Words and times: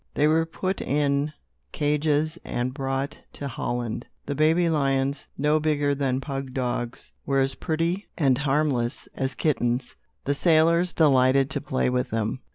They 0.15 0.25
were 0.27 0.47
put 0.47 0.81
in 0.81 1.31
cages 1.71 2.39
and 2.43 2.73
brought 2.73 3.19
to 3.33 3.47
Holland. 3.47 4.07
The 4.25 4.33
baby 4.33 4.67
lions, 4.67 5.27
no 5.37 5.59
bigger 5.59 5.93
than 5.93 6.19
pug 6.19 6.55
dogs, 6.55 7.11
were 7.23 7.39
as 7.39 7.53
pretty 7.53 8.07
and 8.17 8.39
harmless 8.39 9.05
as 9.13 9.35
kittens. 9.35 9.93
The 10.25 10.33
sailors 10.33 10.91
delighted 10.93 11.51
to 11.51 11.61
play 11.61 11.87
with 11.87 12.09
them. 12.09 12.39